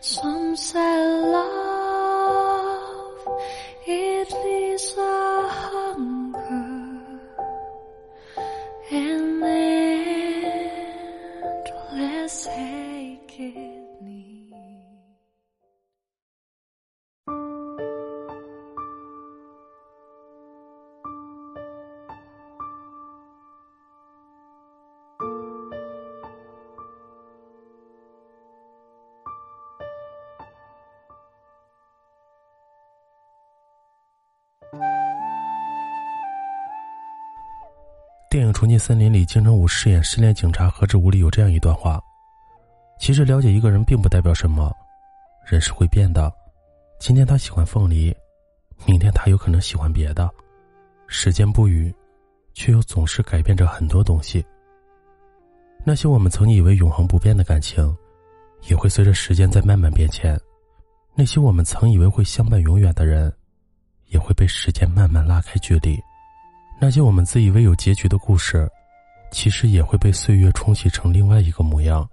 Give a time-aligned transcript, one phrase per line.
[0.00, 0.98] Some say
[1.32, 3.28] love,
[3.86, 7.00] it leaves a hunger.
[8.90, 9.42] And
[11.92, 13.81] endless aching
[38.30, 42.02] 电影《重庆森林》里，金城武饰演失恋警察何志武里有这样一段话：
[42.98, 44.74] 其实了解一个人并不代表什么，
[45.44, 46.32] 人是会变的。
[46.98, 48.16] 今天他喜欢凤梨，
[48.86, 50.30] 明天他有可能喜欢别的。
[51.06, 51.94] 时间不语，
[52.54, 54.42] 却又总是改变着很多东西。
[55.84, 57.94] 那些我们曾以为永恒不变的感情，
[58.70, 60.34] 也会随着时间在慢慢变迁；
[61.14, 63.30] 那些我们曾以为会相伴永远的人，
[64.12, 65.98] 也会被时间慢慢拉开距离。
[66.80, 68.68] 那些我们自以为有结局的故事，
[69.30, 72.08] 其实也会被岁月冲洗成另外一个模样。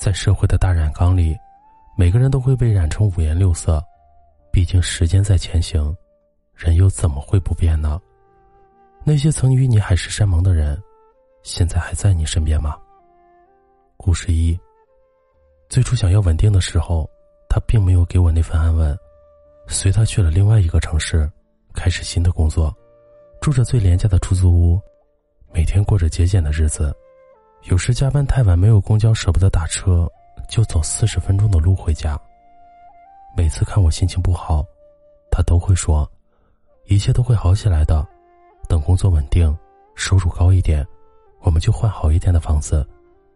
[0.00, 1.36] 在社会的大染缸里，
[1.96, 3.82] 每个人都会被染成五颜六色。
[4.52, 5.96] 毕竟时间在前行，
[6.54, 8.00] 人又怎么会不变呢？
[9.04, 10.80] 那些曾与你海誓山盟的人，
[11.42, 12.76] 现在还在你身边吗？
[13.96, 14.58] 故事一：
[15.68, 17.08] 最初想要稳定的时候，
[17.48, 18.96] 他并没有给我那份安稳。
[19.66, 21.30] 随他去了另外一个城市，
[21.72, 22.74] 开始新的工作。
[23.40, 24.80] 住着最廉价的出租屋，
[25.52, 26.94] 每天过着节俭的日子。
[27.64, 30.10] 有时加班太晚，没有公交，舍不得打车，
[30.48, 32.18] 就走四十分钟的路回家。
[33.36, 34.64] 每次看我心情不好，
[35.30, 36.10] 他都会说
[36.88, 38.06] ：“一切都会好起来的。
[38.68, 39.54] 等工作稳定，
[39.94, 40.86] 收入高一点，
[41.40, 42.86] 我们就换好一点的房子，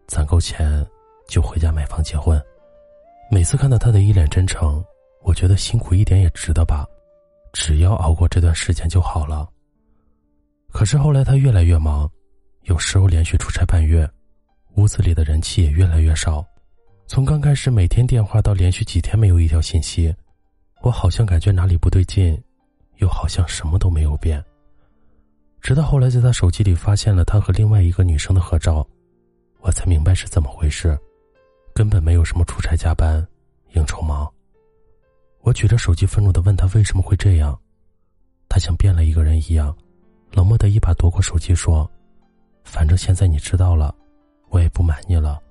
[0.07, 0.83] 攒够钱
[1.27, 2.41] 就回家买房结婚。”
[3.29, 4.83] 每次看到他的一脸真诚，
[5.23, 6.85] 我觉得辛苦一点也值得吧，
[7.53, 9.47] 只要熬过这段时间就好了。
[10.71, 12.09] 可是后来他越来越忙，
[12.63, 14.09] 有时候连续出差半月，
[14.75, 16.45] 屋子里的人气也越来越少。
[17.07, 20.13] 从刚开始每天电话到连续几天没有一条信息，
[20.81, 22.39] 我好像感觉哪里不对劲，
[22.97, 24.43] 又好像什么都没有变。
[25.59, 28.87] 直到后来在他手机里发现了他和另外一个女生的合照，
[29.59, 30.97] 我才明白是怎么回事。
[31.73, 33.25] 根本没有什么出差加班、
[33.73, 34.31] 应酬忙。
[35.41, 37.57] 我举着手机愤怒的问他为什么会这样，
[38.47, 39.75] 他像变了一个人一样。
[40.31, 41.89] 冷漠的一把夺过手机，说
[42.63, 43.93] ：“反正现在你知道了，
[44.49, 45.41] 我也不瞒你了。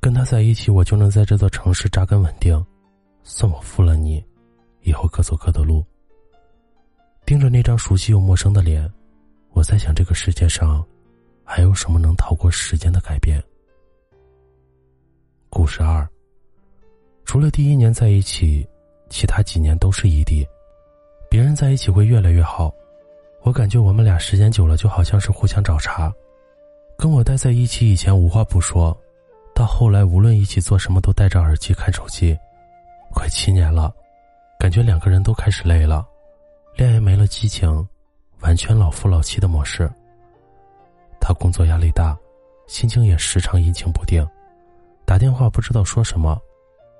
[0.00, 2.54] 跟他在一起，我就能在这座城市扎根稳定。
[3.22, 4.24] 算我负了你，
[4.80, 5.84] 以后各走各的路。”
[7.26, 8.90] 盯着那张熟悉又陌生的脸，
[9.50, 10.82] 我在想：这个世界上，
[11.42, 13.42] 还有什么能逃过时间的改变？
[15.50, 16.08] 故事二。
[17.24, 18.66] 除了第一年在一起，
[19.14, 20.44] 其他几年都是异地。
[21.30, 22.74] 别人在一起会越来越好。
[23.42, 26.12] 我感觉我们俩时间久了，就好像是互相找茬。
[26.98, 28.96] 跟我待在一起以前无话不说，
[29.54, 32.36] 到后来无论一起做什么都戴着耳机看手机，
[33.12, 33.94] 快七年了，
[34.58, 36.04] 感觉两个人都开始累了，
[36.74, 37.88] 恋爱没了激情，
[38.40, 39.88] 完全老夫老妻的模式。
[41.20, 42.18] 他工作压力大，
[42.66, 44.28] 心情也时常阴晴不定，
[45.04, 46.36] 打电话不知道说什么，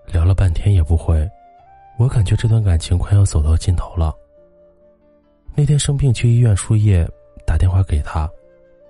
[0.07, 1.29] 聊了半天也不回，
[1.97, 4.15] 我感觉这段感情快要走到尽头了。
[5.55, 7.09] 那天生病去医院输液，
[7.47, 8.29] 打电话给他，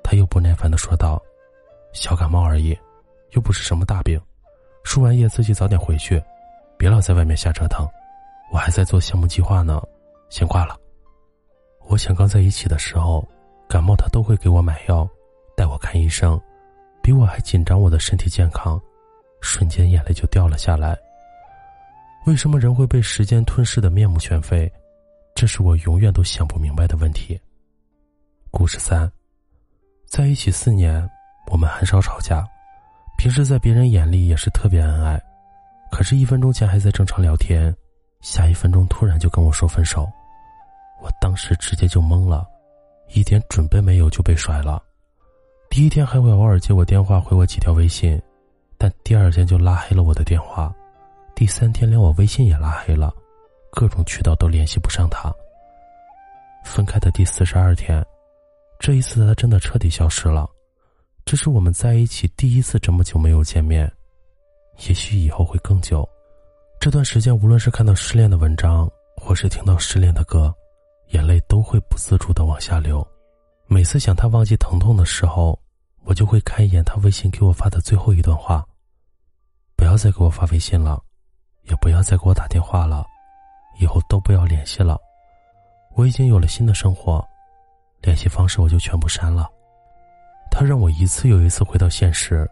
[0.03, 1.23] 他又不耐烦的说道
[1.93, 2.77] ：“小感冒而已，
[3.33, 4.19] 又不是什么大病，
[4.85, 6.23] 输完液自己早点回去，
[6.79, 7.87] 别老在外面瞎折腾。
[8.51, 9.83] 我还在做项目计划呢，
[10.31, 10.75] 先挂了。”
[11.87, 13.23] 我想刚在一起的时候，
[13.69, 15.07] 感冒他都会给我买药，
[15.55, 16.41] 带我看医生，
[17.03, 18.81] 比我还紧张我的身体健康，
[19.43, 20.99] 瞬间眼泪就掉了下来。
[22.27, 24.71] 为什么人会被时间吞噬的面目全非？
[25.35, 27.39] 这是我永远都想不明白的问题。
[28.51, 29.11] 故事三，
[30.07, 31.07] 在一起四年，
[31.51, 32.43] 我们很少吵架，
[33.19, 35.21] 平时在别人眼里也是特别恩爱。
[35.91, 37.75] 可是，一分钟前还在正常聊天，
[38.23, 40.09] 下一分钟突然就跟我说分手，
[41.03, 42.49] 我当时直接就懵了，
[43.13, 44.83] 一点准备没有就被甩了。
[45.69, 48.19] 第一天还会偶尔接我电话，回我几条微信，
[48.79, 50.75] 但第二天就拉黑了我的电话，
[51.35, 53.13] 第三天连我微信也拉黑了，
[53.73, 55.35] 各种渠道都联系不上他。
[56.65, 58.05] 分开的第四十二天，
[58.79, 60.49] 这一次他真的彻底消失了。
[61.25, 63.91] 这是我们在一起第一次这么久没有见面，
[64.87, 66.09] 也许以后会更久。
[66.79, 70.55] 这段时间，无论是看到失恋的文章，或是听到失恋的歌，
[71.09, 73.07] 眼泪都会不自主的往下流。
[73.67, 75.59] 每次想他忘记疼痛的时候，
[76.05, 78.65] 我就会看一眼他微信给我发的最后一段话
[79.77, 81.03] ：“不要再给我发微信了，
[81.65, 83.05] 也不要再给我打电话了，
[83.81, 84.99] 以后都不要联系了。
[85.95, 87.25] 我已经有了新的生活，
[88.03, 89.49] 联系方式我就全部删了。”
[90.51, 92.49] 他让我一次又一次回到现实，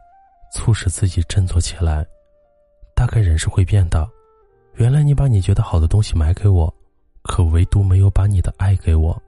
[0.53, 2.05] 促使自己振作起来。
[2.97, 4.09] 大概人是会变的，
[4.75, 6.73] 原来你把你觉得好的东西买给我，
[7.23, 9.21] 可唯独没有把你的爱给我。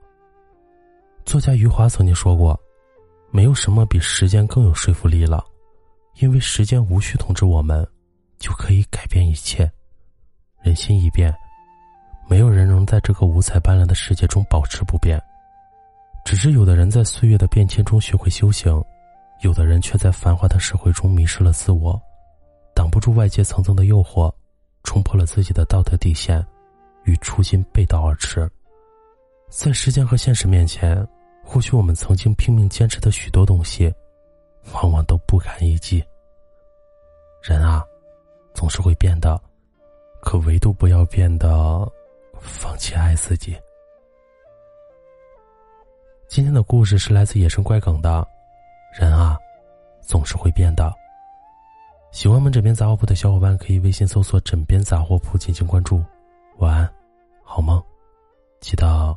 [1.23, 2.59] 作家余华曾经说过
[3.31, 5.43] ：“没有什么比时间更有说服力了，
[6.19, 7.85] 因为时间无需通知我们，
[8.39, 9.71] 就可以改变一切。
[10.65, 11.31] 人心一变，
[12.27, 15.21] 没有人能在这个五彩斑斓的世界中保持不变。”
[16.25, 18.83] 只是有的人在岁月的变迁中学会修行，
[19.41, 22.01] 有的人却在繁华的社会中迷失了自我，
[22.73, 24.33] 挡不住外界层层的诱惑，
[24.83, 26.43] 冲破了自己的道德底线，
[27.03, 28.49] 与初心背道而驰。
[29.49, 31.07] 在时间和现实面前，
[31.43, 33.93] 或许我们曾经拼命坚持的许多东西，
[34.73, 36.03] 往往都不堪一击。
[37.43, 37.85] 人啊，
[38.55, 39.39] 总是会变的，
[40.25, 41.47] 可唯独不要变得
[42.39, 43.55] 放弃爱自己。
[46.27, 48.27] 今天的故事是来自野生怪梗的，
[48.99, 49.37] 人啊，
[50.01, 50.91] 总是会变的。
[52.11, 56.03] 喜欢我们枕边杂货铺的小伙伴可以微信搜索“枕边杂货铺”进行关注。
[56.57, 56.91] 晚安，
[57.43, 57.81] 好梦，
[58.59, 59.15] 记得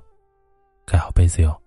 [0.85, 1.59] 盖好被子哟。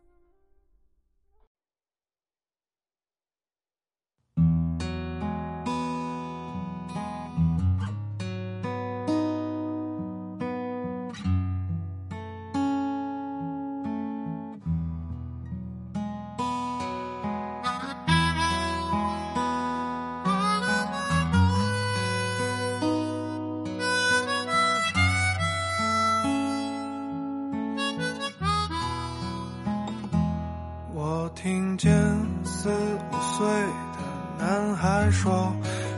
[32.61, 33.97] 四五岁的
[34.37, 35.51] 男孩说，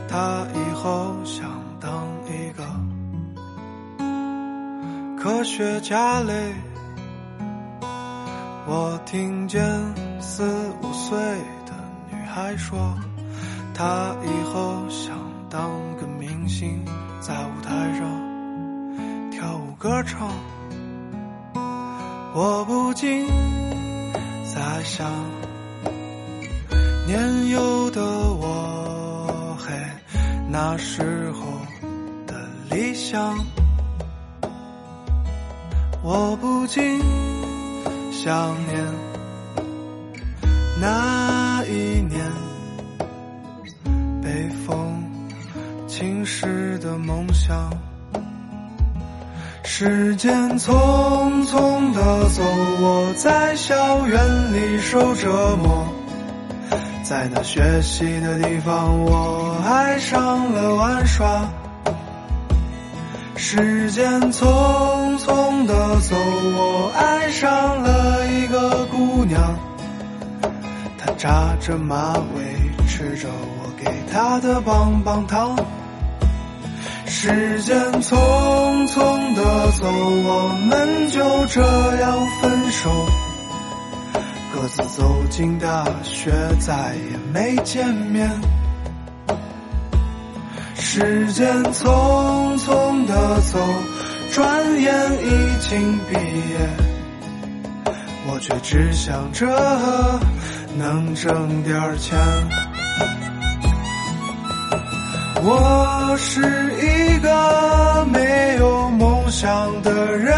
[0.08, 1.44] 他以后想
[1.78, 2.64] 当一个
[5.22, 6.54] 科学家嘞。
[8.66, 9.62] 我听见
[10.22, 10.42] 四
[10.80, 11.18] 五岁
[11.66, 11.74] 的
[12.10, 12.94] 女孩说，
[13.74, 15.18] 她以后想
[15.50, 15.70] 当
[16.00, 16.82] 个明星，
[17.20, 20.30] 在舞台上跳舞歌唱。
[22.32, 23.26] 我不禁。
[24.54, 25.06] 在想，
[27.06, 29.74] 年幼的我，嘿，
[30.48, 31.44] 那时候
[32.26, 32.34] 的
[32.70, 33.38] 理想，
[36.02, 37.00] 我不禁
[38.10, 38.84] 想念
[40.80, 42.24] 那一年
[44.22, 45.04] 被风
[45.86, 47.70] 侵蚀的梦想。
[49.62, 52.42] 时间匆匆的走，
[52.80, 55.86] 我在校园里受折磨，
[57.04, 61.46] 在那学习的地方，我爱上了玩耍。
[63.36, 69.54] 时间匆匆的走，我爱上了一个姑娘，
[70.96, 75.54] 她扎着马尾，吃着我给她的棒棒糖。
[77.06, 81.60] 时间匆匆的走，我们就这
[82.00, 82.90] 样分手，
[84.64, 88.30] 各自走进大学，再也没见面。
[90.74, 93.58] 时间匆匆的走，
[94.32, 96.70] 转眼已经毕业，
[98.26, 99.46] 我却只想着
[100.78, 102.18] 能挣点钱。
[105.42, 106.40] 我是
[106.80, 110.34] 一个没有梦想的人，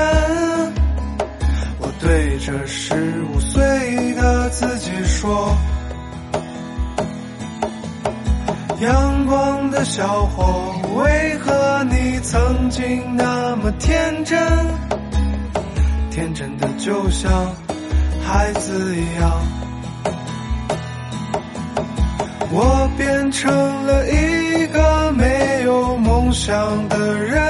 [1.78, 3.62] 我对着十五岁
[4.58, 5.54] 自己说
[8.80, 14.40] ：“阳光的小伙，为何你曾经那么天真？
[16.10, 17.30] 天真的就像
[18.24, 19.30] 孩子一样。”
[22.50, 23.52] 我变成
[23.84, 27.44] 了一个没有梦想的人，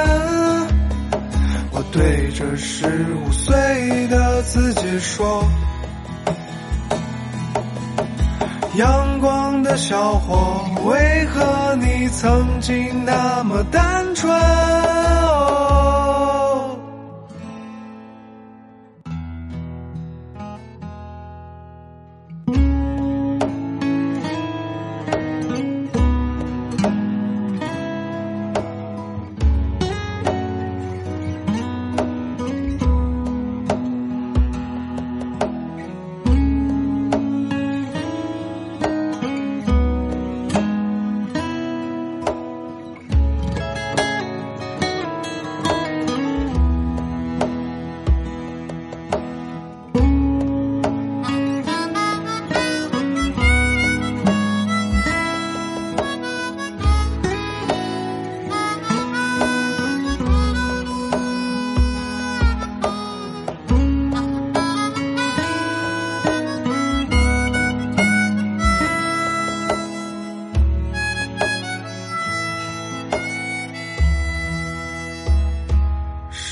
[1.71, 5.49] 我对着十五岁的自己说
[8.77, 14.31] ：“阳光的小伙，为何你曾经那么单纯。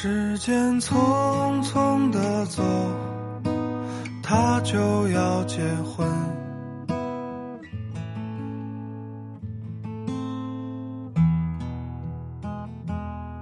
[0.04, 2.62] 时间匆匆的走，
[4.22, 6.06] 他就要结婚。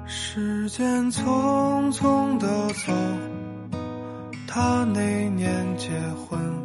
[0.07, 2.93] 时间匆匆的走，
[4.47, 6.62] 他那年结婚。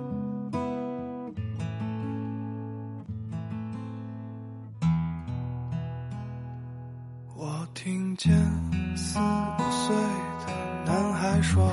[11.48, 11.72] 说，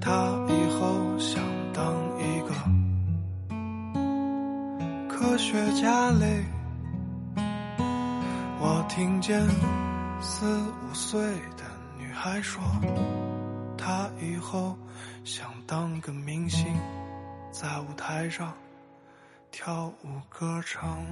[0.00, 0.12] 他
[0.48, 1.82] 以后想当
[2.20, 2.54] 一个
[5.08, 6.44] 科学家嘞。
[8.60, 9.44] 我听见
[10.20, 11.20] 四五岁
[11.56, 11.64] 的
[11.98, 12.62] 女孩说，
[13.76, 14.78] 她以后
[15.24, 16.64] 想当个明星，
[17.50, 18.54] 在舞台上
[19.50, 21.04] 跳舞歌唱。